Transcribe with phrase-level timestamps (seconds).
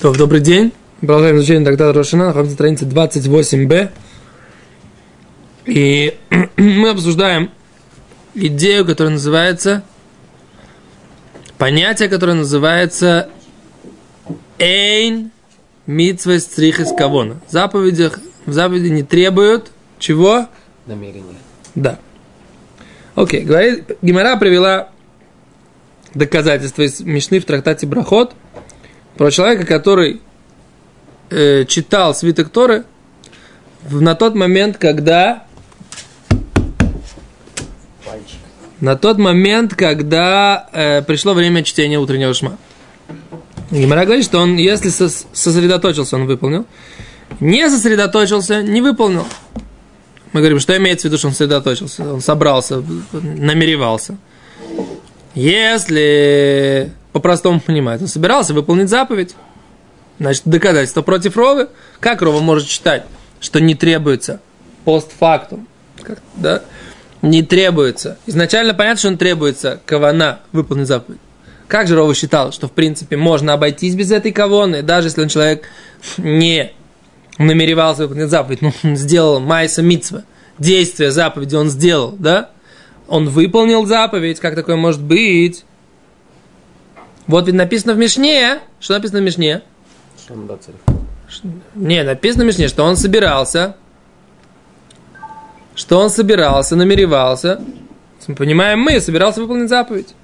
[0.00, 0.72] То, добрый день.
[1.00, 3.90] Продолжаем изучение трактата Рошина, находимся на странице 28b.
[5.66, 6.16] И
[6.56, 7.50] мы обсуждаем
[8.34, 9.82] идею, которая называется,
[11.58, 13.28] понятие, которое называется
[14.58, 15.32] Эйн
[15.86, 17.42] Митсва Стрихис Кавона.
[17.46, 20.46] В заповедях, в заповеди не требуют чего?
[20.86, 21.36] намерение.
[21.74, 21.98] Да.
[23.16, 24.88] Окей, говорит, Гимара привела
[26.14, 28.32] доказательства из Мишны в трактате Брахот
[29.20, 30.22] про человека, который
[31.28, 32.84] э, читал свиток Торы
[33.82, 35.44] в- на тот момент, когда
[38.02, 38.38] Пальчик.
[38.80, 42.56] на тот момент, когда э, пришло время чтения утреннего шма.
[43.70, 46.64] Гимара говорит, что он, если сос- сосредоточился, он выполнил.
[47.40, 49.26] Не сосредоточился, не выполнил.
[50.32, 54.16] Мы говорим, что имеется в виду, что он сосредоточился, он собрался, намеревался.
[55.34, 59.34] Если по-простому понимать, он собирался выполнить заповедь,
[60.18, 61.68] значит, доказательство против Ровы.
[61.98, 63.04] Как Рова может считать,
[63.40, 64.40] что не требуется
[64.84, 65.66] постфактум?
[66.02, 66.62] Как, да?
[67.22, 68.18] Не требуется.
[68.26, 71.20] Изначально понятно, что он требуется кавана выполнить заповедь.
[71.68, 75.28] Как же Рова считал, что в принципе можно обойтись без этой кавоны, даже если он
[75.28, 75.64] человек
[76.16, 76.72] не
[77.38, 80.24] намеревался выполнить заповедь, но он сделал майса митсва,
[80.58, 82.50] действие заповеди он сделал, да?
[83.06, 85.64] Он выполнил заповедь, как такое может быть?
[87.26, 89.62] Вот ведь написано в Мишне, что написано в Мишне?
[91.74, 93.76] Не, написано в Мишне, что он собирался,
[95.74, 97.60] что он собирался, намеревался,
[98.26, 100.14] мы понимаем мы, собирался выполнить заповедь.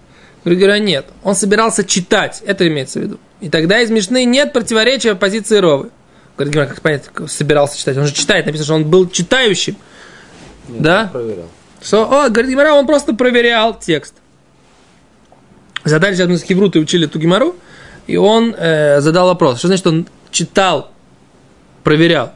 [0.44, 3.18] Говорю, нет, он собирался читать, это имеется в виду.
[3.40, 5.90] И тогда из Мишны нет противоречия позиции Ровы.
[6.36, 7.96] Говорит, Гимара, как понять, собирался читать?
[7.96, 9.76] Он же читает, написано, что он был читающим.
[10.68, 11.10] Нет, Да?
[11.12, 11.48] проверял.
[11.82, 14.14] Что, о, говорит Гимара, он просто проверял текст.
[15.84, 17.56] Задали сейчас мы с Хеврутой учили эту Гимару,
[18.06, 20.90] и он э, задал вопрос, что значит он читал,
[21.84, 22.32] проверял.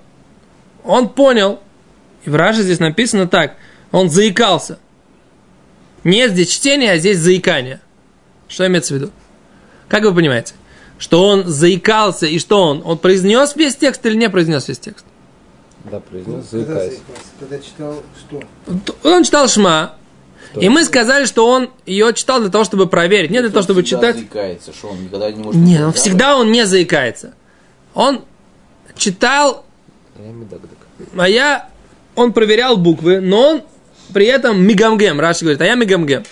[0.84, 1.60] Он понял,
[2.24, 3.56] и в Раше здесь написано так,
[3.92, 4.78] он заикался.
[6.04, 7.80] Нет здесь чтения, а здесь заикание.
[8.48, 9.10] Что имеется в виду?
[9.88, 10.54] Как вы понимаете?
[10.98, 12.82] Что он заикался, и что он?
[12.84, 15.04] Он произнес весь текст или не произнес весь текст?
[15.90, 16.92] Да, произнес, Когда заикаясь.
[16.92, 17.24] заикался?
[17.38, 19.08] Когда читал что?
[19.08, 19.94] Он читал Шма?
[20.54, 23.84] И мы сказали, что он ее читал для того, чтобы проверить, не для того, чтобы
[23.84, 24.16] читать.
[24.16, 25.60] заикается, что он никогда не может...
[25.60, 27.34] Нет, он всегда он не заикается.
[27.94, 28.24] Он
[28.96, 29.64] читал,
[31.16, 31.70] А я а
[32.20, 33.62] он проверял буквы, но он
[34.12, 36.24] при этом мигамгем, Раши говорит, а я мигамгем.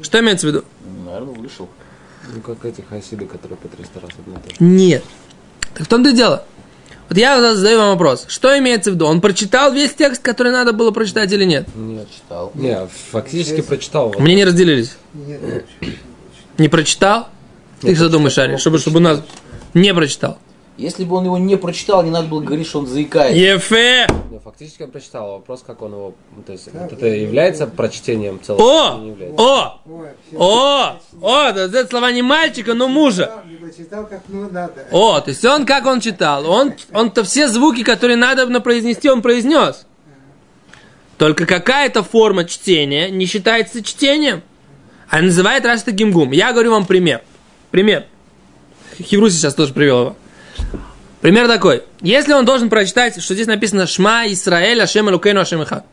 [0.00, 0.64] Что имеется в виду?
[1.04, 1.68] Наверное, вышел.
[2.34, 4.40] Ну, как эти хасиды, которые по 300 раз одно.
[4.58, 5.04] Нет.
[5.74, 6.44] Так в том-то и дело.
[7.08, 8.26] Вот я задаю вам вопрос.
[8.28, 9.06] Что имеется в виду?
[9.06, 11.66] Он прочитал весь текст, который надо было прочитать или нет?
[11.74, 12.06] Нет.
[12.14, 12.52] Читал.
[12.54, 14.08] Не, фактически прочитал.
[14.08, 14.20] Вот.
[14.20, 14.96] Мне не разделились.
[15.14, 15.64] Нет.
[16.58, 17.28] Не прочитал?
[17.80, 18.56] Ты что думаешь, Ари?
[18.56, 19.22] Чтобы, чтобы у нас
[19.72, 20.38] не прочитал.
[20.76, 23.36] Если бы он его не прочитал, не надо было говорить, что он заикается.
[23.36, 24.06] Ефе!
[24.30, 25.32] Не, фактически он прочитал.
[25.32, 26.14] Вопрос, как он его...
[26.36, 28.62] ну, То есть, вот это является прочтением целого?
[28.62, 28.98] О!
[29.00, 29.16] не?
[29.36, 29.80] О!
[30.36, 30.96] О!
[31.20, 31.48] О!
[31.48, 33.42] Это слова не мальчика, но мужа.
[33.68, 34.86] Читал, либо читал, как ну надо.
[34.90, 36.48] О, то есть он как он читал?
[36.48, 39.86] Он, он-то все звуки, которые надо на произнести, он произнес.
[41.16, 44.42] Только какая-то форма чтения не считается чтением,
[45.08, 46.30] а называет раз это гимгум.
[46.32, 47.22] Я говорю вам пример.
[47.70, 48.06] Пример.
[49.00, 50.16] Хевру сейчас тоже привел его.
[51.20, 51.82] Пример такой.
[52.00, 55.84] Если он должен прочитать, что здесь написано Шма Исраэль Ашем Элукейну Ашем Ихад.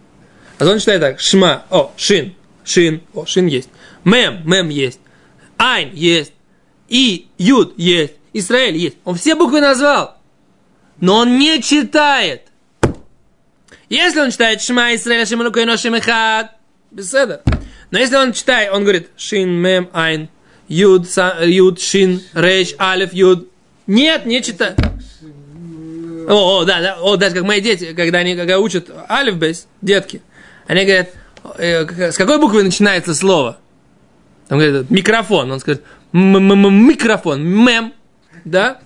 [0.60, 1.20] А он читает так.
[1.20, 1.64] Шма.
[1.72, 2.36] О, Шин.
[2.64, 3.02] Шин.
[3.14, 3.70] О, Шин есть.
[4.04, 4.42] Мем.
[4.46, 5.00] Мем есть.
[5.58, 6.35] Айн есть.
[6.88, 8.14] И, Юд есть.
[8.34, 8.98] Израиль есть.
[9.06, 10.18] Он все буквы назвал.
[11.00, 12.44] Но он не читает.
[13.90, 16.52] Если он читает Шма Исраэль Элукейну Ашем Ихад.
[16.92, 17.42] Беседа.
[17.92, 20.30] Но если он читает, он говорит Шин, Мем, Айн,
[20.68, 23.50] Юд, Са- Юд, Шин, Рейш, Алиф, Юд.
[23.88, 24.80] Нет, не читает.
[26.28, 29.68] О, о, да, да, о, даже как мои дети, когда они когда учат алиф бейс,
[29.82, 30.22] детки,
[30.66, 31.10] они говорят,
[31.58, 33.60] э, с какой буквы начинается слово?
[34.48, 37.94] Там говорят, микрофон, он скажет, «М-м-м, микрофон, мем,
[38.46, 38.80] да?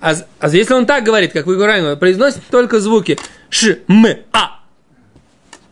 [0.00, 3.18] А, а если он так говорит, как вы говорите, произносит только звуки
[3.48, 4.60] ш, м, а.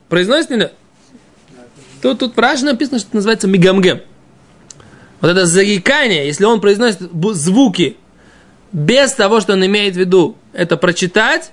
[0.09, 0.75] Произносит нет?
[2.01, 4.01] Тут, тут Раши написано, что это называется мигамгем.
[5.21, 7.01] Вот это заикание, если он произносит
[7.33, 7.97] звуки
[8.73, 11.53] без того, что он имеет в виду, это прочитать,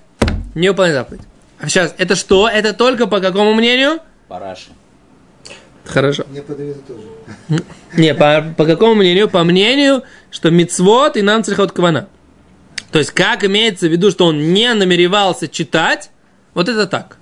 [0.54, 1.22] не выполнять заповедь.
[1.60, 2.48] А сейчас, это что?
[2.48, 4.00] Это только по какому мнению?
[4.28, 4.70] Параши.
[5.88, 6.24] Хорошо.
[6.30, 7.62] Мне тоже.
[7.96, 9.30] Не, по, по какому мнению?
[9.30, 12.08] По мнению, что мицвод и нам цельхот квана.
[12.92, 16.10] То есть, как имеется в виду, что он не намеревался читать,
[16.54, 17.18] вот это так.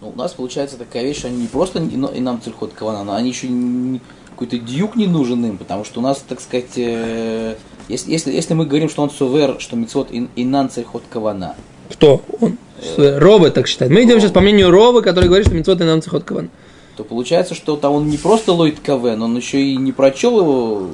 [0.00, 2.72] Ну, у нас получается такая вещь, что они не просто и на- и нам цельхот
[2.74, 6.40] кавана, но они еще не, какой-то дьюк не нужен им, потому что у нас, так
[6.40, 7.54] сказать, э,
[7.88, 11.54] если, если, если мы говорим, что он сувер, что мецвод ин, инан ход кавана,
[11.90, 12.22] Кто?
[12.40, 12.58] Он.
[12.82, 13.92] С- Ровы так считает.
[13.92, 16.50] Мы идем сейчас по мнению Ровы, который говорит, что митцвот и нам цехот каван.
[16.96, 20.90] То получается, что там он не просто лоит кавен, он еще и не прочел его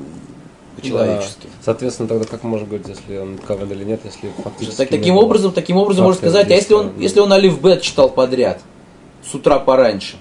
[0.76, 1.44] по-человечески.
[1.44, 1.49] Да.
[1.64, 5.25] Соответственно, тогда как можно говорить, если он кавен или нет, если фактически Так, таким было?
[5.25, 8.61] образом, таким образом можно сказать, а если он, действия, если он Алиф Бет читал подряд,
[9.29, 10.17] с утра пораньше,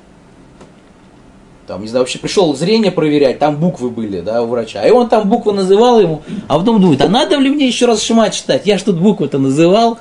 [1.66, 5.08] там, не знаю, вообще пришел зрение проверять, там буквы были, да, у врача, и он
[5.08, 8.66] там буквы называл ему, а потом думает, а надо ли мне еще раз Шма читать?
[8.66, 10.00] Я ж тут буквы-то называл,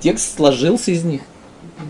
[0.00, 1.22] текст сложился из них.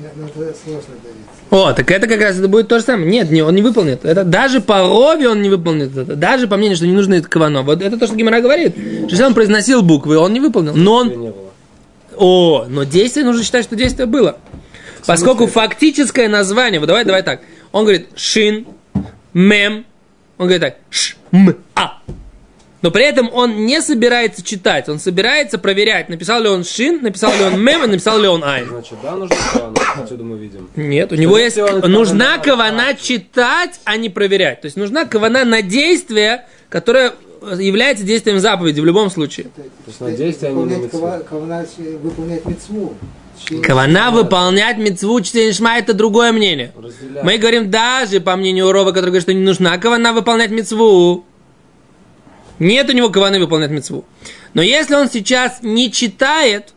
[0.00, 1.39] Нет, ну это сложно давить.
[1.50, 3.10] О, так это как раз это будет то же самое.
[3.10, 4.04] Нет, не, он не выполнит.
[4.04, 6.14] Это даже по Рове он не выполнит это.
[6.14, 7.62] Даже по мнению, что не нужно это кавано.
[7.62, 8.74] Вот это то, что Гимара говорит.
[8.74, 10.74] Что если он произносил буквы, он не выполнил.
[10.76, 11.34] Но он...
[12.16, 14.36] О, но действие нужно считать, что действие было.
[15.06, 17.40] Поскольку фактическое название, вот давай, давай так.
[17.72, 18.66] Он говорит шин,
[19.32, 19.86] мем,
[20.38, 21.98] он говорит так, ш, м, а.
[22.82, 27.32] Но при этом он не собирается читать, он собирается проверять, написал ли он шин, написал
[27.36, 28.68] ли он мем, и написал ли он айн.
[28.68, 30.68] Значит, да, нужно каван, отсюда мы видим.
[30.76, 31.56] Нет, у него есть...
[31.56, 34.62] Нужна кавана- кавана читать, а не проверять.
[34.62, 37.12] То есть нужна кавана на действие, которое
[37.58, 39.46] является действием заповеди в любом случае.
[39.56, 40.88] То есть на действие, а не на
[41.20, 41.66] кавана,
[42.02, 42.94] выполнять мецву.
[43.62, 46.72] Кавана выполнять мецву чтение шма это другое мнение.
[46.76, 47.24] Разделяем.
[47.24, 51.24] Мы говорим даже по мнению Рова, который говорит, что не нужна кавана выполнять мецву.
[52.60, 54.04] Нет у него каваны выполнять мецву.
[54.54, 56.74] Но если он сейчас не читает,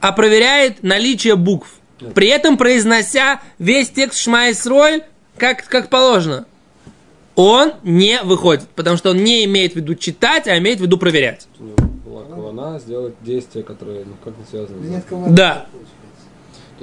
[0.00, 1.68] а проверяет наличие букв,
[2.14, 5.04] при этом произнося весь текст Шма Исроэль,
[5.36, 6.46] как, как положено,
[7.36, 10.98] он не выходит, потому что он не имеет в виду читать, а имеет в виду
[10.98, 11.46] проверять.
[11.58, 14.78] У него была кавана сделать действие, которое никак не связано.
[14.80, 15.34] Да с- нет кавана.
[15.36, 15.66] Да.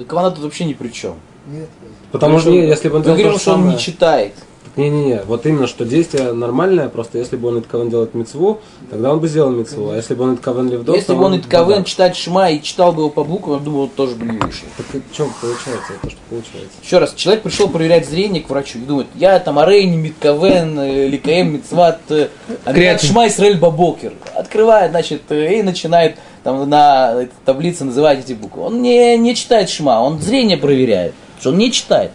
[0.08, 1.16] Кавана тут вообще ни при чем.
[1.46, 1.68] Нет.
[2.10, 4.32] Потому что не, если бы он делал же что он самое- не читает.
[4.76, 9.18] Не-не-не, вот именно, что действие нормальное, просто если бы он Иткавен делает мецву, тогда он
[9.18, 11.84] бы сделал мецву, а если бы он Иткавен левдот, Если бы он он- Итковен да.
[11.84, 14.66] читать Шма и читал бы его по буквам, я думаю, он тоже бы не вышел.
[14.76, 16.70] Так в чем получается, это что получается?
[16.82, 21.08] Еще раз, человек пришел проверять зрение к врачу и думает, я там Арейни, Митковен, э,
[21.08, 22.28] Ликаем, Мицват, э,
[22.64, 23.08] Амират Креатин.
[23.08, 24.12] Шма Исраэль Бабокер.
[24.36, 28.62] Открывает, значит, э, и начинает там на этой таблице называть эти буквы.
[28.62, 32.12] Он не, не читает Шма, он зрение проверяет, что он не читает.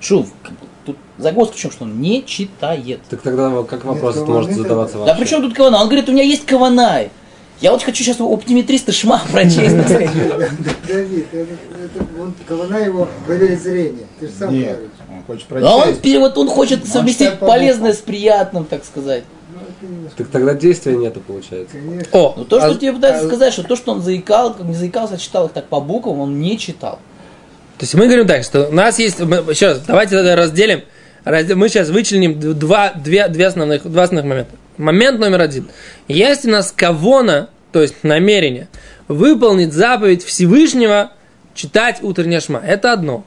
[0.00, 0.28] Шув,
[0.84, 3.00] тут загвоздка в чем, что он не читает.
[3.10, 5.78] Так тогда как вопрос Нет, это может задаваться это- Да при чем тут Кавана?
[5.80, 7.10] Он говорит, у меня есть Каванай.
[7.60, 9.76] Я вот хочу сейчас у оптиметриста Шма прочесть.
[10.88, 11.26] Давид,
[12.20, 14.06] он, кавана его проверить зрение.
[14.20, 14.90] Ты же сам Нет, говоришь.
[15.10, 16.02] он хочет А он, прочесть.
[16.02, 19.24] пере- вот он хочет совместить полезное с приятным, так сказать.
[19.80, 21.76] Ну, Так тогда действия нету, получается.
[21.76, 22.08] конечно.
[22.18, 24.66] О, Ну то, что а- тебе пытаются а- сказать, что то, что он заикал, как
[24.66, 26.98] не заикался, а читал их так по буквам, он не читал.
[27.78, 29.18] То есть мы говорим так, что у нас есть...
[29.18, 30.82] еще раз, давайте тогда разделим.
[31.24, 34.52] Разде- Мы сейчас вычленим два, две, две основных, два основных момента.
[34.76, 35.68] Момент номер один.
[36.06, 38.68] Есть у нас кавона, то есть намерение,
[39.08, 41.12] выполнить заповедь Всевышнего
[41.54, 42.62] читать утреннее шма.
[42.64, 43.24] Это одно.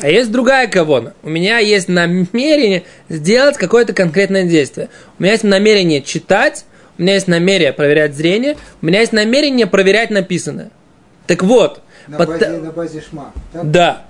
[0.00, 1.14] А есть другая кавона.
[1.22, 4.88] У меня есть намерение сделать какое-то конкретное действие.
[5.18, 6.64] У меня есть намерение читать,
[6.98, 10.70] у меня есть намерение проверять зрение, у меня есть намерение проверять написанное.
[11.26, 13.32] Так вот, На базе, на базе шма.
[13.52, 13.70] Так?
[13.70, 14.02] да.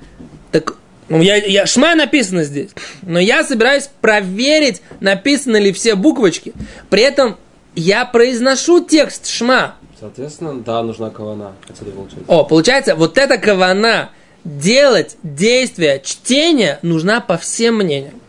[0.53, 0.77] Так,
[1.09, 2.71] ну, я, я, шма написано здесь.
[3.03, 6.53] Но я собираюсь проверить, написаны ли все буквочки.
[6.91, 7.37] При этом
[7.75, 9.77] я произношу текст шма.
[9.99, 11.53] Соответственно, да, нужна кавана.
[11.69, 12.25] Отсюда получается.
[12.26, 14.11] О, получается, вот эта кавана
[14.45, 18.21] делать действие чтения нужна по всем мнениям.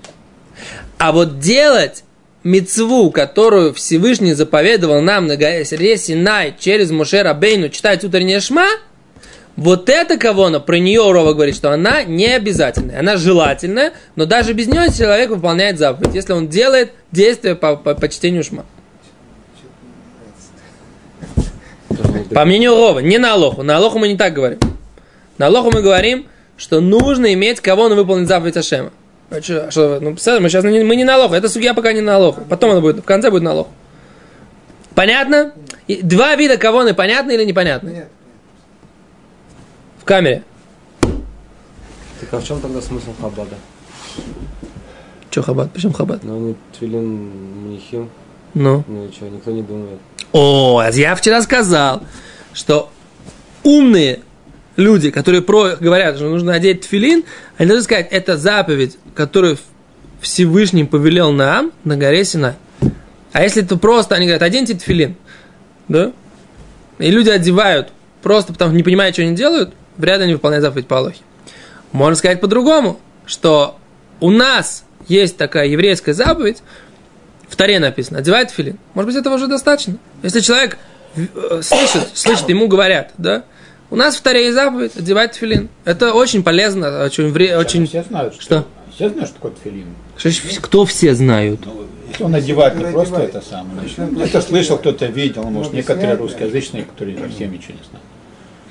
[0.97, 2.03] А вот делать
[2.43, 8.67] мецву, которую Всевышний заповедовал нам на горе Синай через Моше Рабейну читать утреннее шма,
[9.57, 14.53] вот эта кавона, про нее Урова говорит, что она не обязательная, она желательная, но даже
[14.53, 18.65] без нее человек выполняет заповедь, если он делает действие по, по, по чтению шма.
[22.29, 23.63] По мнению Рова, не на Алоху.
[23.63, 24.59] На Алоху мы не так говорим.
[25.39, 28.91] На Алоху мы говорим, что нужно иметь кого на выполнить заповедь Ашема.
[29.31, 31.33] А чё, что, ну, мы сейчас не, мы не на Алоху.
[31.33, 32.41] Это судья пока не на Алоху.
[32.47, 33.71] Потом она будет, в конце будет на Алоху.
[34.93, 35.53] Понятно?
[35.87, 37.89] И два вида кавоны понятны или непонятны?
[37.89, 38.07] Нет.
[40.07, 40.43] Камере.
[41.01, 43.55] Так а в чем тогда смысл хабада?
[45.29, 45.71] Че хабат?
[45.73, 46.23] Почему хабат?
[46.23, 47.03] Ну, они твилин
[47.65, 48.09] мнихим,
[48.53, 48.85] Ну.
[48.87, 49.99] ну и что, никто не думает.
[50.31, 52.03] О, а я вчера сказал,
[52.53, 52.89] что
[53.63, 54.21] умные
[54.77, 57.25] люди, которые про, говорят, что нужно одеть тфилин,
[57.57, 59.57] они должны сказать, это заповедь, которую
[60.21, 62.53] Всевышний повелел нам на горе Синай.
[63.33, 65.17] А если это просто, они говорят, оденьте тфилин,
[65.89, 66.13] да?
[66.97, 70.63] И люди одевают просто потому, что не понимают, что они делают, вряд ли они выполняют
[70.63, 71.21] заповедь по Алохе.
[71.91, 73.77] Можно сказать по-другому, что
[74.19, 76.61] у нас есть такая еврейская заповедь,
[77.57, 78.77] Таре написано, одевает филин.
[78.93, 79.97] Может быть, этого уже достаточно.
[80.21, 80.77] Если человек
[81.15, 83.43] э, слышит, слышит, ему говорят, да,
[83.89, 85.69] у нас в Таре есть заповедь одевать филин.
[85.83, 87.87] Это очень полезно, очень, вре- Сейчас очень...
[87.87, 88.67] Все знают, что, Что?
[88.93, 89.51] Все знают, что такое
[90.29, 91.61] ж- Кто все знают?
[92.09, 93.35] Если он одевает не просто одевает.
[93.35, 93.89] это самое.
[94.23, 98.05] Это слышал, кто-то видел, может, Ну, некоторые русскоязычные, которые совсем ничего не знают.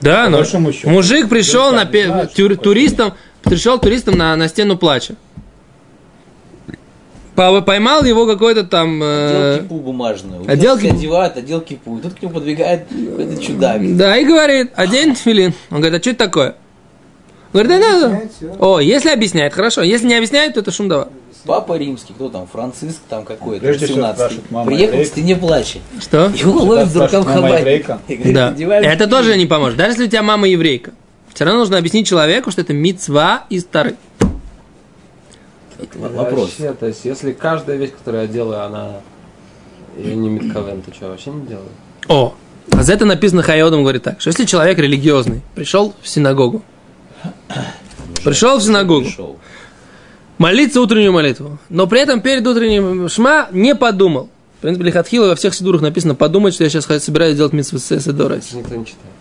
[0.01, 0.91] Да, По но большому счету.
[0.91, 5.15] мужик пришел на пе- знают, тюр- туристом, пришел туристом на, на стену плача.
[7.35, 9.03] Поймал его какой-то там...
[9.03, 10.45] э, Отдел кипу бумажную.
[10.51, 10.99] Отдел все кипу.
[10.99, 12.01] одевают, отдел кипу.
[12.03, 13.97] Тут к нему подбегает какой-то чудак.
[13.97, 15.53] Да, и говорит, одень филин.
[15.71, 16.55] Он говорит, а что это такое?
[17.53, 18.09] Говорит, да, да,
[18.41, 18.49] да.
[18.59, 19.83] О, если объясняет, хорошо.
[19.83, 21.09] Если не объясняет, то это шумдава.
[21.45, 25.37] Папа римский, кто там, Франциск там какой-то, Прежде всего 17 спрашивает, мама Приехал к стене
[25.37, 25.79] плача.
[26.01, 26.27] Что?
[26.35, 27.61] Его ловит Всегда дурака в спрашивает, мама хабаре.
[27.61, 27.99] еврейка?
[28.09, 28.49] И говорит, Да.
[28.49, 29.11] «Одевай Это филин».
[29.11, 29.79] тоже не поможет.
[29.79, 30.93] Даже если у тебя мама еврейка.
[31.33, 33.95] Все равно нужно объяснить человеку, что это мицва из Тары.
[35.79, 36.59] Это Вопрос.
[36.59, 38.93] Вообще, то есть, если каждая вещь, которую я делаю, она
[39.97, 41.69] и не митковен, то что, вообще не делаю?
[42.09, 42.35] О,
[42.73, 46.63] а за это написано Хайодом говорит так, что если человек религиозный, пришел в синагогу,
[48.25, 49.39] пришел в синагогу, Пришел.
[50.39, 54.29] молиться утреннюю молитву, но при этом перед утренним шма не подумал.
[54.59, 58.47] В принципе, Лихатхила во всех сидурах написано подумать, что я сейчас собираюсь делать митсву Седорайс.
[58.49, 59.13] Это никто не читает.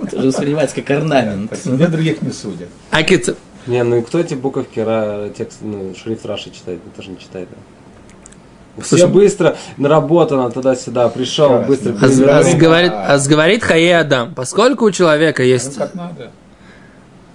[0.00, 1.50] Это уже воспринимается как орнамент.
[1.50, 2.68] Так, Мне других не судят.
[2.90, 3.02] А?
[3.66, 4.84] Не, ну и кто эти буковки,
[5.36, 6.80] текст, ну, шрифт Раши читает?
[6.92, 7.48] Это же не читает.
[7.50, 7.56] да.
[8.78, 12.34] Все Слушай, быстро, наработано туда-сюда, пришел, Раз, быстро ну, Аз, перевернул.
[12.34, 15.76] аз говорит, аз говорит Хае Адам, поскольку у человека Ну, есть...
[15.76, 16.30] как надо.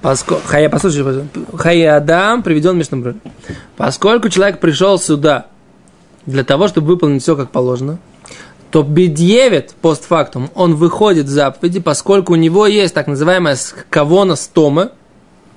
[0.01, 0.38] Поско...
[0.44, 1.27] Хая, послушай.
[1.56, 3.15] Хая Адам приведен в Мишнабруль.
[3.75, 5.46] Поскольку человек пришел сюда
[6.25, 8.00] для того, чтобы выполнить все как положено,
[8.72, 13.58] то бедьевит постфактум, он выходит в заповеди, поскольку у него есть так называемая
[13.89, 14.91] кавона стома,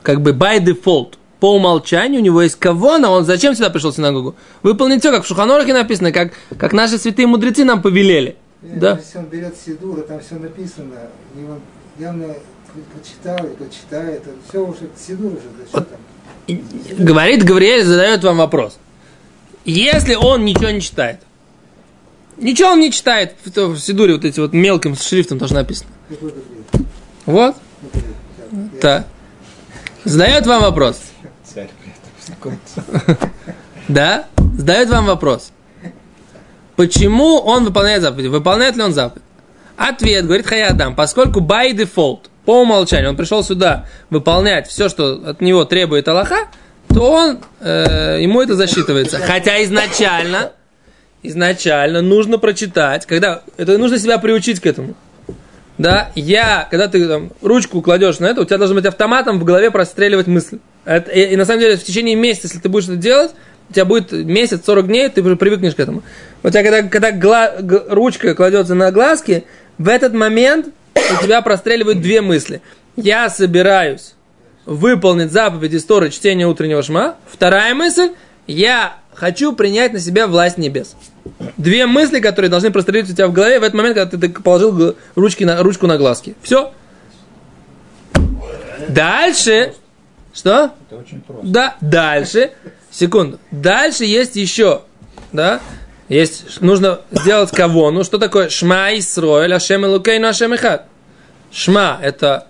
[0.03, 3.97] как бы by default, по умолчанию у него есть кавона, он зачем сюда пришел в
[3.97, 4.37] синагогу?
[4.63, 8.37] Выполнить все, как в Шуханорахе написано, как, как наши святые мудрецы нам повелели.
[8.63, 8.99] Нет, Да.
[9.03, 10.95] Если он берет Сидура, там все написано,
[11.35, 11.61] и он
[11.99, 12.35] явно
[12.93, 15.99] прочитал, и прочитает, все уже Сидур уже, да, что там?
[16.99, 18.79] Говорит Гавриэль, задает вам вопрос.
[19.65, 21.21] Если он ничего не читает,
[22.37, 25.91] ничего он не читает, в, в Сидуре вот эти вот мелким шрифтом тоже написано.
[27.25, 27.57] Вот,
[28.83, 29.07] да.
[30.05, 31.01] Задает вам вопрос.
[31.45, 32.20] Царь при этом знакомится.
[33.89, 34.27] Да?
[34.57, 35.51] Задает вам вопрос.
[36.77, 38.29] Почему он выполняет заповеди?
[38.29, 39.25] Выполняет ли он заповедь?
[39.77, 45.41] Ответ, говорит Хаядам, поскольку by default, по умолчанию, он пришел сюда выполнять все, что от
[45.41, 46.49] него требует Аллаха,
[46.89, 49.19] то он, э, ему это засчитывается.
[49.19, 50.53] Хотя изначально,
[51.23, 54.95] изначально нужно прочитать, когда, это нужно себя приучить к этому.
[55.83, 59.45] Да, я, когда ты там, ручку кладешь на это, у тебя должен быть автоматом в
[59.45, 60.59] голове простреливать мысль.
[60.85, 63.31] Это- и, и на самом деле в течение месяца, если ты будешь это делать,
[63.69, 66.03] у тебя будет месяц, 40 дней, ты уже привыкнешь к этому.
[66.43, 69.45] У тебя, когда, когда гла- г- ручка кладется на глазки,
[69.79, 72.61] в этот момент у тебя простреливают две мысли.
[72.97, 74.15] Я собираюсь
[74.67, 77.17] выполнить заповедь истории чтения утреннего шма.
[77.31, 78.11] Вторая мысль,
[78.47, 80.95] я хочу принять на себя власть небес.
[81.57, 84.97] Две мысли, которые должны прострелиться у тебя в голове в этот момент, когда ты положил
[85.15, 86.35] ручки на, ручку на глазки.
[86.43, 86.73] Все.
[88.89, 89.75] Дальше.
[90.33, 90.73] Что?
[90.89, 91.47] Это очень просто.
[91.47, 92.53] Да, дальше.
[92.91, 93.39] Секунду.
[93.51, 94.83] Дальше есть еще.
[95.33, 95.61] Да?
[96.09, 97.91] Есть, нужно сделать кого?
[97.91, 100.87] Ну, что такое Шма Исроэль, Ашем Элукейну, Ашем Ихад?
[101.53, 102.49] Шма– это,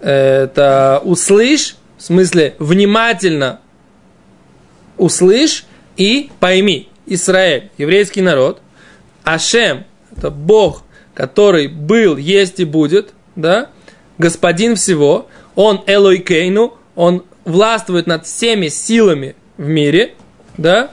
[0.00, 3.60] это услышь, в смысле внимательно
[4.96, 5.64] услышь
[5.96, 6.88] и пойми.
[7.14, 8.60] Израиль, еврейский народ.
[9.24, 9.84] Ашем–
[10.16, 10.82] это Бог,
[11.14, 13.70] который был, есть и будет, да?
[14.18, 15.28] Господин всего.
[15.54, 20.14] Он Элойкейну, он властвует над всеми силами в мире,
[20.56, 20.90] да?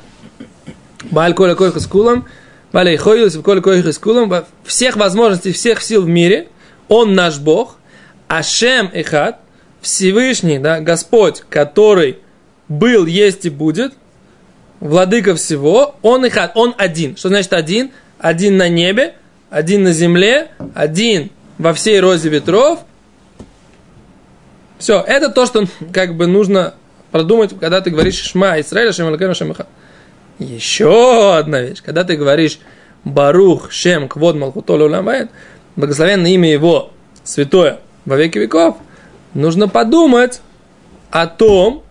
[1.11, 2.25] Баль коля койха с кулом,
[2.71, 6.47] баль хойус коля койха с кулом, всех возможностей, всех сил в мире,
[6.87, 7.77] он наш Бог,
[8.27, 9.39] Ашем Эхад,
[9.81, 12.17] Всевышний, да, Господь, который
[12.67, 13.93] был, есть и будет,
[14.79, 17.17] владыка всего, он Эхад, он один.
[17.17, 17.91] Что значит один?
[18.19, 19.15] Один на небе,
[19.49, 22.79] один на земле, один во всей розе ветров.
[24.77, 26.75] Все, это то, что как бы нужно
[27.11, 29.13] продумать, когда ты говоришь Шма Исраиль, Шем
[29.51, 29.67] Эхад.
[30.39, 31.81] Еще одна вещь.
[31.81, 32.59] Когда ты говоришь
[33.05, 35.29] Барух, Шем, Квод, Малхутол, Уламбайт,
[35.75, 36.91] благословенное имя его,
[37.23, 38.77] святое, во веки веков,
[39.33, 40.41] нужно подумать
[41.09, 41.83] о том,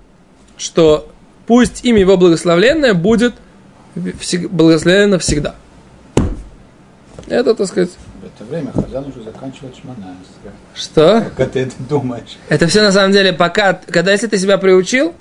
[0.58, 1.08] что
[1.46, 3.34] пусть имя его благословенное будет
[4.50, 5.54] благословенно всегда.
[7.28, 7.90] Это, так сказать,
[8.22, 10.50] В это время Хазан уже заканчивает шманайство.
[10.74, 11.24] что?
[11.36, 12.36] Как ты это думаешь?
[12.48, 15.14] Это все на самом деле пока, когда если ты себя приучил,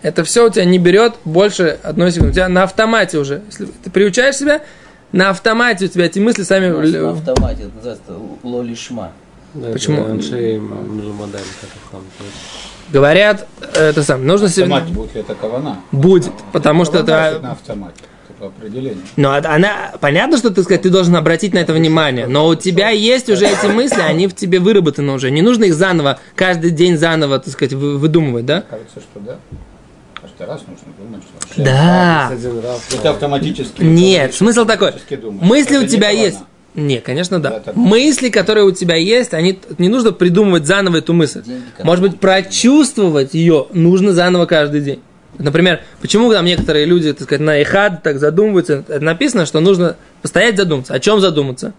[0.00, 2.30] Это все у тебя не берет больше одной секунды.
[2.30, 3.42] У тебя на автомате уже.
[3.46, 4.62] Если ты приучаешь себя,
[5.10, 6.68] на автомате у тебя эти мысли сами...
[6.68, 8.12] На автомате, это называется
[8.44, 9.10] лолишма.
[9.54, 10.04] Да, Почему?
[12.92, 13.44] Мжумадай, как это.
[13.92, 14.64] Говорят, сам, нужно себе...
[14.64, 15.76] Автомат будет ли это кавана?
[15.92, 17.38] Будет, потому что это...
[17.42, 17.94] на автомате.
[18.28, 19.02] Это по определению.
[19.16, 22.90] Но она, понятно, что ты сказать, ты должен обратить на это внимание, но у тебя
[22.90, 25.30] есть уже эти мысли, они в тебе выработаны уже.
[25.30, 28.62] Не нужно их заново, каждый день заново, так сказать, вы- выдумывать, да?
[28.68, 29.36] Кажется, что да.
[30.20, 32.32] Каждый раз нужно думать, что Да.
[32.92, 33.82] Это автоматически.
[33.82, 34.92] Нет, смысл такой.
[35.40, 36.38] Мысли у тебя есть.
[36.78, 37.56] Не, конечно, да.
[37.56, 41.42] Это- Мысли, которые у тебя есть, они не нужно придумывать заново эту мысль.
[41.42, 45.00] Деньги, Может быть, прочувствовать ее нужно заново каждый день.
[45.38, 48.84] Например, почему там некоторые люди, так сказать, на ихад так задумываются?
[48.88, 50.94] Написано, что нужно постоять задуматься.
[50.94, 51.74] О чем задуматься?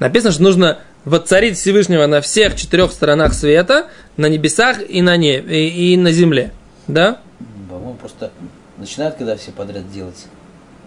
[0.00, 5.68] Написано, что нужно воцарить Всевышнего на всех четырех сторонах света, на небесах и на небе,
[5.68, 6.52] и, и на земле.
[6.88, 7.20] Да?
[7.68, 8.30] По-моему, просто
[8.78, 10.26] начинают, когда все подряд делать.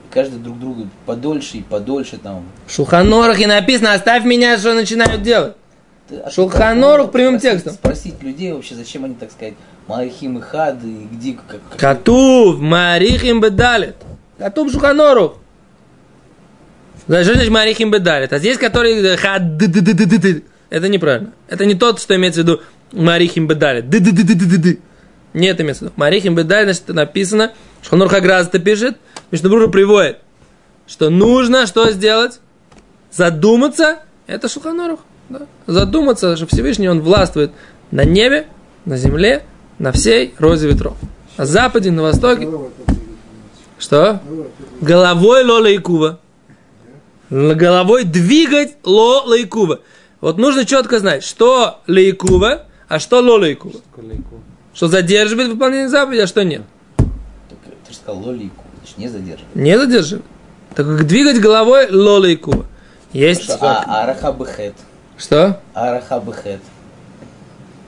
[0.07, 2.45] И каждый друг другу подольше и подольше там.
[2.65, 5.55] В Шулханорахе написано, оставь меня, что начинают делать.
[6.09, 7.73] А прямым спросить- текстом.
[7.73, 9.55] Спросить людей вообще, зачем они, так сказать,
[9.87, 13.95] Малахим и Хад, и где, как, как- Катув, Марихим Бедалит.
[14.37, 15.35] Катув Шуханорух.
[17.07, 18.31] Что значит Марихим Бедалит?
[18.33, 20.43] А здесь, который хад ды ды.
[20.69, 21.31] Это неправильно.
[21.47, 22.61] Это не тот, что имеется в виду
[22.91, 23.89] Марихим Бедалит.
[23.89, 24.79] Ды ды ды ды ды ды ды.
[25.33, 25.93] Не это имеется в виду.
[25.97, 27.51] Марихим Бедалит, значит, написано.
[27.81, 28.97] Шханур Хаграз это пишет.
[29.31, 30.19] Мишнабрура приводит,
[30.87, 32.39] что нужно что сделать?
[33.11, 33.99] Задуматься.
[34.25, 34.99] Это Шуханорух.
[35.29, 35.41] Да?
[35.65, 37.51] Задуматься, что Всевышний, он властвует
[37.91, 38.47] на небе,
[38.85, 39.43] на земле,
[39.79, 40.97] на всей розе ветров.
[41.37, 42.47] На западе, на востоке.
[43.79, 44.21] Что?
[44.81, 46.19] Головой ло лайкува.
[47.29, 49.81] Л- Головой двигать ло лайкува.
[50.21, 53.79] Вот нужно четко знать, что лайкува, а что ло лайкува.
[53.95, 54.41] Колейку.
[54.73, 56.61] Что задерживает выполнение заповеди, а что нет.
[57.87, 59.49] Ты же сказал лолику, значит, не задерживай.
[59.55, 60.25] Не задерживает.
[60.75, 62.65] Так как двигать головой ло лайкува.
[63.13, 63.49] Есть...
[63.61, 64.75] А араха бехет.
[65.17, 65.59] Что?
[65.73, 66.59] Араха бехет.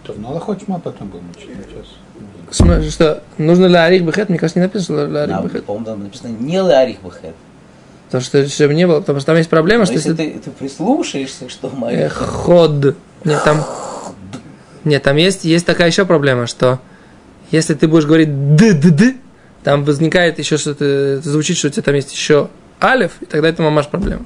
[0.03, 1.49] То в Налахочма потом будем учить.
[1.67, 2.55] Сейчас.
[2.55, 3.21] См- Что?
[3.37, 4.29] Нужно ли арих бехет?
[4.29, 5.65] Мне кажется, не написано ли арих Да, бехет.
[5.65, 7.35] По-моему, там написано не арих бехет.
[8.05, 10.39] Потому что чтобы не было, потому что там есть проблема, Но что если если ты,
[10.39, 11.91] ты прислушаешься, что мы...
[11.91, 12.95] Э, Ход.
[13.23, 13.63] Нет, там...
[14.83, 16.79] Нет, там есть, есть такая еще проблема, что
[17.51, 19.15] если ты будешь говорить д д д
[19.63, 22.49] там возникает еще что-то, звучит, что у тебя там есть еще
[22.81, 24.25] алиф, и тогда это мамаш проблема.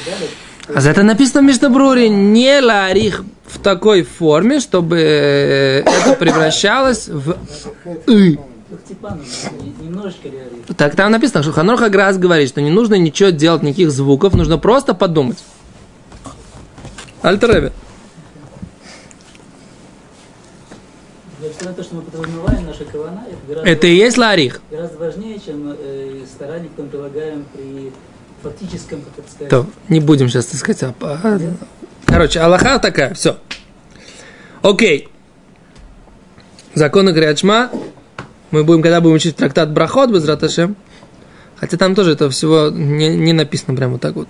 [0.04, 0.30] Далит,
[0.74, 7.08] А за это написано в Мишнабруре не ларих в такой форме, чтобы э, это превращалось
[7.08, 7.36] в.
[10.76, 14.58] Так там написано, что Ханор Хаграс говорит, что не нужно ничего делать, никаких звуков, нужно
[14.58, 15.38] просто подумать.
[17.20, 17.72] Альтеребе.
[21.64, 24.60] На то, что мы подразумеваем наша кавана, это гораздо, Это и есть ларих.
[24.70, 27.92] гораздо важнее, чем э, старание, которое мы прилагаем при
[28.42, 31.38] фактическом, как это сказать, То, не будем сейчас, так сказать, а- а-
[32.06, 33.36] Короче, Аллаха такая, все.
[34.62, 35.08] Окей.
[36.74, 37.70] Законы Гриачма.
[38.50, 40.76] Мы будем, когда будем учить трактат Брахот без Раташем.
[41.56, 44.28] Хотя там тоже это всего не, не написано прямо вот так вот.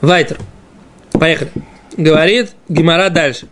[0.00, 0.38] Вайтер.
[1.12, 1.52] Поехали.
[1.96, 3.48] Говорит Гимара дальше.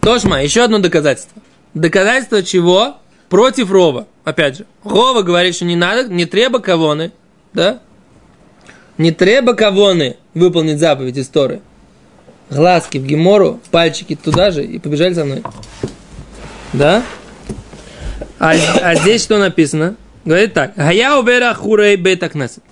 [0.00, 1.42] Тошма, еще одно доказательство.
[1.74, 2.96] Доказательство чего?
[3.28, 4.06] Против Рова.
[4.24, 4.66] Опять же.
[4.84, 7.12] Рова говорит, что не надо, не треба кавоны.
[7.52, 7.80] Да?
[8.96, 11.60] Не треба кавоны выполнить заповедь истории.
[12.50, 15.42] Глазки в гемору, пальчики туда же и побежали со мной.
[16.72, 17.02] Да?
[18.38, 19.96] А, а здесь что написано?
[20.24, 20.74] Говорит так.
[20.76, 22.62] Гая убера хурей бета кнесет.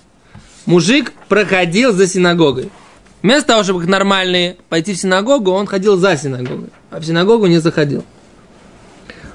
[0.65, 2.71] Мужик проходил за синагогой.
[3.27, 6.69] Вместо того, чтобы как нормальные пойти в синагогу, он ходил за синагогой.
[6.93, 8.05] А в синагогу не заходил.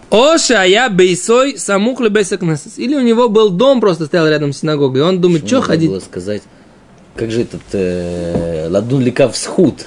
[0.09, 2.71] Оша я бейсой самух бейса кнесет.
[2.77, 5.01] Или у него был дом, просто стоял рядом с синагогой.
[5.01, 5.89] И он думает, что ходить?
[5.89, 6.41] было сказать,
[7.17, 9.85] как же этот э, ладун ликав схуд.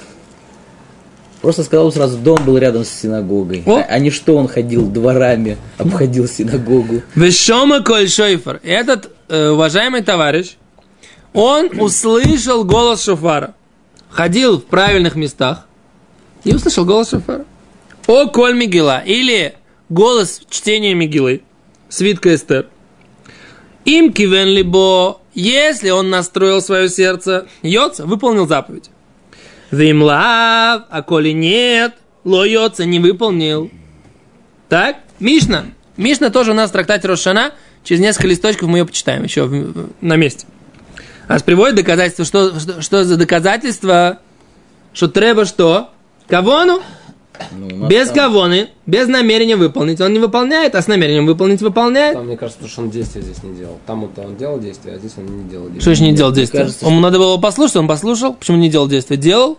[1.41, 3.63] Просто сказал сразу, дом был рядом с синагогой.
[3.65, 3.77] О.
[3.77, 7.01] А, а не что он ходил дворами, обходил синагогу.
[7.15, 8.59] Вешома коль шойфер.
[8.61, 10.57] Этот э, уважаемый товарищ,
[11.33, 13.55] он услышал голос шофара.
[14.15, 15.67] Ходил в правильных местах
[16.45, 17.43] и услышал голос шофара.
[18.07, 18.99] О коль Мигила.
[18.99, 19.55] Или
[19.89, 21.41] голос чтения Мигилы.
[21.89, 22.67] Свитка Эстер.
[23.83, 28.89] Им кивен либо, если он настроил свое сердце, йоца, выполнил заповедь.
[29.69, 33.69] Вимлав, а коли нет, ло йоца не выполнил.
[34.69, 35.65] Так, Мишна.
[35.97, 37.51] Мишна тоже у нас в трактате Рошана.
[37.83, 39.51] Через несколько листочков мы ее почитаем еще
[39.99, 40.47] на месте.
[41.27, 44.19] Аж приводит доказательство, что, что, что за доказательство,
[44.93, 45.89] что треба что?
[46.27, 46.81] Кавону?
[47.51, 49.99] Ну, нас Без там- кавоны, без намерения выполнить.
[49.99, 52.15] Он не выполняет, а с намерением выполнить выполняет.
[52.15, 53.77] Там, мне кажется, что он действия здесь не делал.
[53.85, 55.91] Там вот он делал действия, а здесь он не делал Что действия.
[55.91, 56.59] еще не делал действия?
[56.61, 58.33] кажется, Ему надо было послушать, он послушал.
[58.35, 59.17] Почему не делал действия?
[59.17, 59.57] Делал.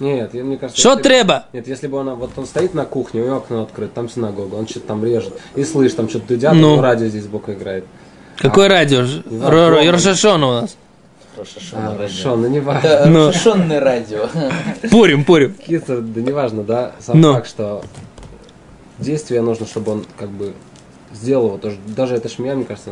[0.00, 0.78] Нет, мне кажется...
[0.78, 1.46] Что треба?
[1.52, 4.56] Нет, если бы он, вот он стоит на кухне, у него окно открыто, там синагога,
[4.56, 6.76] он что-то там режет, и слышит, там что-то дудят, Ну.
[6.76, 6.82] ну.
[6.82, 7.84] радио здесь сбоку играет.
[8.38, 9.04] Какое радио?
[9.04, 9.92] Ж- знаю, Ро- Ро- дома.
[9.92, 10.76] Рошашона у нас.
[11.72, 13.06] А, хорошо, ну не важно.
[13.06, 13.26] Ну.
[13.28, 14.28] разрешенное радио.
[14.90, 15.54] Пурим, пурим.
[15.54, 17.34] Киса, да не важно, да, сам Но.
[17.34, 17.82] факт, что
[18.98, 20.52] действие нужно, чтобы он как бы
[21.12, 21.58] сделал его.
[21.58, 22.90] Тоже, даже это шмия, мне кажется,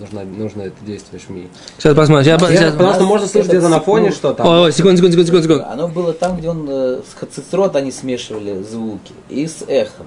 [0.00, 1.48] нужно, нужно это действие шмии.
[1.78, 2.24] Сейчас посмотрим.
[2.24, 4.16] Сейчас, сейчас- потому что можно слышать где-то на фоне, секунд.
[4.16, 4.46] что там.
[4.48, 5.64] Ой, ой, секунду, секунду, секунду, секунду.
[5.70, 10.06] Оно было там, где он э, с хацицрот они смешивали звуки и с эхом.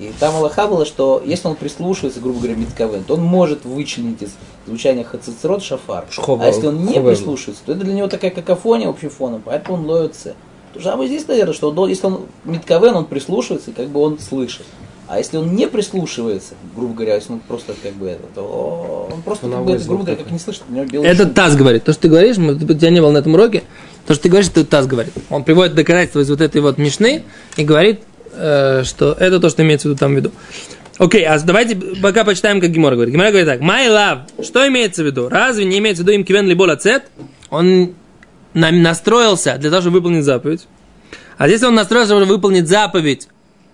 [0.00, 4.22] И там Аллаха было, что если он прислушивается, грубо говоря, Митковен, то он может вычленить
[4.22, 4.30] из
[4.66, 6.06] звучания хацицрот шафар.
[6.10, 7.10] Шхова- а если он не ховел.
[7.10, 10.34] прислушивается, то это для него такая какофония общим фоном, поэтому он ловится.
[10.72, 14.00] То же самое здесь, наверное, что он если он Митковен, он прислушивается, и как бы
[14.00, 14.64] он слышит.
[15.06, 19.20] А если он не прислушивается, грубо говоря, если он просто как бы это, то он
[19.22, 21.34] просто, как бы, это, грубо говоря, как не слышит, у него белый Это шум.
[21.34, 21.84] ТАСС говорит.
[21.84, 23.64] То, что ты говоришь, мы- у тебя не было на этом уроке,
[24.06, 25.12] то, что ты говоришь, это ТАСС говорит.
[25.28, 27.24] Он приводит доказательства из вот этой вот Мишны
[27.56, 28.02] и говорит,
[28.84, 30.32] что это то, что имеется в виду там в виду.
[30.98, 33.14] Окей, а давайте пока почитаем, как Гимора говорит.
[33.14, 33.60] Гимора говорит так.
[33.60, 34.44] My love.
[34.44, 35.28] Что имеется в виду?
[35.28, 37.04] Разве не имеется в виду им кивен либо лацет?
[37.48, 37.94] Он
[38.52, 40.66] на- настроился для того, чтобы выполнить заповедь.
[41.38, 43.28] А если он настроился, чтобы выполнить заповедь,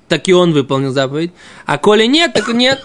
[0.08, 1.32] так и он выполнил заповедь.
[1.66, 2.84] А коли нет, так и нет.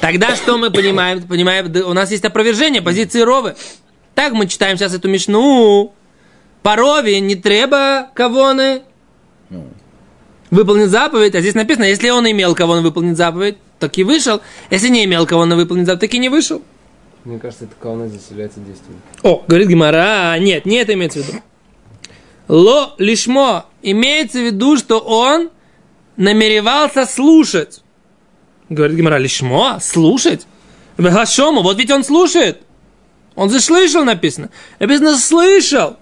[0.00, 1.22] Тогда что мы понимаем?
[1.22, 3.54] Понимаем, у нас есть опровержение позиции Ровы.
[4.16, 5.94] Так мы читаем сейчас эту мишну.
[6.64, 8.82] По Рове не треба кавоны
[10.52, 11.34] выполнить заповедь.
[11.34, 14.40] А здесь написано, если он имел кого он выполнить заповедь, так и вышел.
[14.70, 16.62] Если не имел кого он выполнить заповедь, так и не вышел.
[17.24, 19.00] Мне кажется, это кауна здесь является действием.
[19.22, 21.38] О, говорит Гимара, нет, не это имеется в виду.
[22.48, 25.50] Ло лишмо имеется в виду, что он
[26.16, 27.80] намеревался слушать.
[28.68, 30.46] Говорит Гимара, лишмо, слушать?
[30.98, 32.60] Вегашому, вот ведь он слушает.
[33.36, 34.50] Он заслышал написано.
[34.78, 35.96] Написано слышал.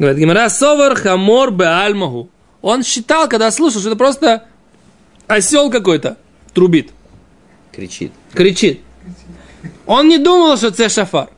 [0.00, 2.30] Говорит Гимара, совар хамор беальмаху.
[2.64, 4.44] Он считал, когда слушал, что это просто
[5.26, 6.16] осел какой-то
[6.54, 6.92] трубит,
[7.70, 8.10] кричит.
[8.32, 8.80] кричит.
[9.84, 11.28] Он не думал, что это шафар.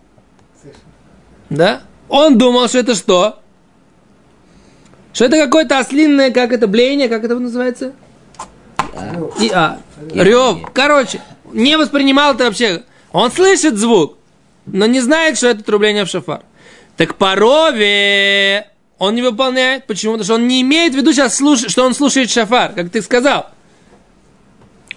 [1.51, 1.83] Да?
[2.09, 3.41] Он думал, что это что?
[5.12, 7.93] Что это какое-то ослинное, как это, блеяние, как это называется?
[9.41, 9.81] И, а,
[10.12, 10.59] рев.
[10.73, 11.21] Короче,
[11.53, 12.85] не воспринимал это вообще.
[13.11, 14.17] Он слышит звук,
[14.65, 16.43] но не знает, что это трубление в шафар.
[16.97, 19.87] Так по рове он не выполняет.
[19.87, 20.12] Почему?
[20.14, 23.02] Потому что он не имеет в виду сейчас, слуш- что он слушает шафар, как ты
[23.02, 23.50] сказал.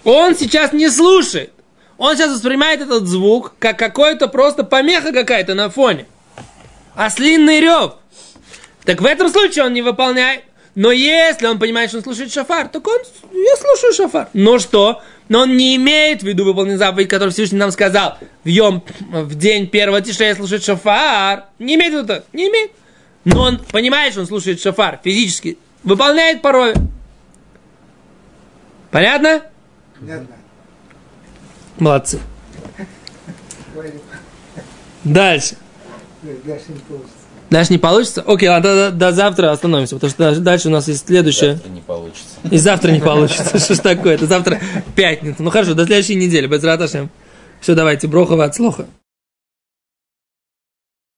[0.04, 1.52] Он сейчас не слушает.
[1.98, 6.06] Он сейчас воспринимает этот звук как какой-то просто помеха какая-то на фоне.
[6.94, 7.92] Ослинный рев.
[8.84, 10.44] Так в этом случае он не выполняет.
[10.74, 12.98] Но если он понимает, что он слушает шафар, так он,
[13.32, 14.28] я слушаю шафар.
[14.32, 15.02] Но что?
[15.28, 18.16] Но он не имеет в виду выполнить заповедь, которую Всевышний нам сказал.
[18.44, 21.44] В, йом, в день первого тишрея слушать шафар.
[21.58, 22.22] Не имеет в виду.
[22.32, 22.70] Не имеет.
[23.24, 25.58] Но он понимает, что он слушает шафар физически.
[25.84, 26.74] Выполняет порой.
[28.90, 29.42] Понятно?
[29.98, 30.36] Понятно.
[31.78, 32.18] Молодцы.
[35.04, 35.56] Дальше.
[36.22, 37.14] дальше не получится.
[37.50, 38.22] Дальше не получится?
[38.26, 41.54] Окей, ладно, до, до завтра остановимся, потому что дальше- у нас есть следующее.
[41.54, 42.36] Завтра не получится.
[42.50, 43.58] И завтра не получится.
[43.58, 44.14] Что ж такое?
[44.14, 44.60] Это завтра
[44.94, 45.42] пятница.
[45.42, 46.46] Ну хорошо, до следующей недели.
[46.46, 46.62] Без.
[47.60, 48.86] Все, давайте, брохова от слуха.